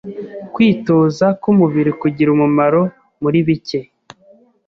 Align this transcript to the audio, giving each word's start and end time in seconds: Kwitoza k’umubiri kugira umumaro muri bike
Kwitoza 0.53 1.27
k’umubiri 1.41 1.91
kugira 2.01 2.29
umumaro 2.35 2.81
muri 3.23 3.39
bike 3.47 3.79